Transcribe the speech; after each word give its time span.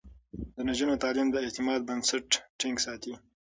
د 0.55 0.57
نجونو 0.67 1.01
تعليم 1.03 1.27
د 1.31 1.35
اعتماد 1.45 1.79
بنسټ 1.89 2.27
ټينګ 2.59 2.77
ساتي. 2.85 3.13